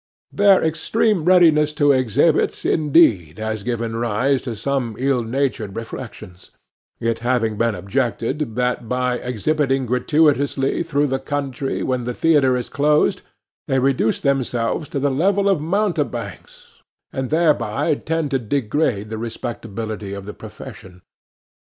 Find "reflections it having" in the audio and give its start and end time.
5.75-7.55